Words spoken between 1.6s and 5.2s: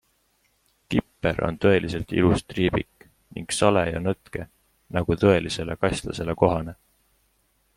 tõeliselt ilus triibik ning sale ja nõtke, nagu